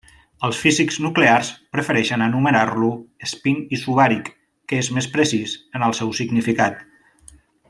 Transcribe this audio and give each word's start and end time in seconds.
Els 0.47 0.59
físics 0.61 0.95
nuclears 1.05 1.51
prefereixen 1.75 2.23
anomenar-lo 2.27 2.89
espín 3.29 3.61
isobàric, 3.79 4.33
que 4.73 4.81
és 4.85 4.91
més 4.99 5.11
precís 5.19 5.57
en 5.81 5.89
el 5.91 5.99
seu 6.03 6.19
significat. 6.23 6.83